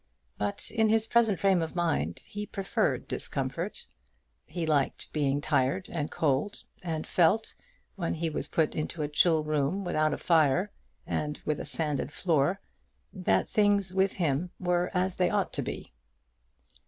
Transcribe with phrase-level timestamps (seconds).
[0.39, 3.85] But in his present frame of mind he preferred discomfort.
[4.47, 7.53] He liked being tired and cold, and felt,
[7.97, 10.71] when he was put into a chill room, without fire,
[11.05, 12.57] and with a sanded floor,
[13.13, 15.93] that things with him were as they ought to be.